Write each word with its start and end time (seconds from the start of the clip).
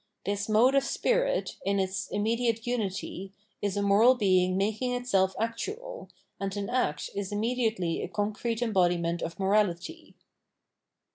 This 0.25 0.49
mode 0.49 0.73
of 0.73 0.83
spirit, 0.83 1.57
in 1.63 1.79
its 1.79 2.07
immediate 2.07 2.65
unity, 2.65 3.33
is 3.61 3.77
a 3.77 3.83
moral 3.83 4.15
being 4.15 4.57
making 4.57 4.95
itself 4.95 5.35
actual, 5.39 6.09
and 6.39 6.57
an 6.57 6.71
act 6.71 7.11
is 7.13 7.31
immediately 7.31 8.01
a 8.01 8.07
con 8.07 8.33
crete 8.33 8.63
embodiment 8.63 9.21
of 9.21 9.39
morality. 9.39 10.15